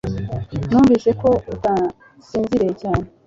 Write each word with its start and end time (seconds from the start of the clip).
Numvise 0.69 1.09
ko 1.21 1.29
utasinziriye 1.53 2.73
cyane 2.81 3.05